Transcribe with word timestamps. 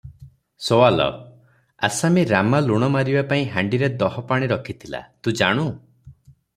ସୱାଲ- 0.67 1.05
ଆସାମୀ 1.89 2.23
ରାମା 2.31 2.63
ଲୁଣ 2.69 2.91
ମାରିବା 2.97 3.25
ପାଇଁ 3.35 3.47
ହାଣ୍ଡିରେ 3.59 3.93
ଦହପାଣି 4.03 4.53
ରଖିଥିଲା, 4.57 5.07
ତୁ 5.23 5.39
ଜାଣୁ? 5.43 5.71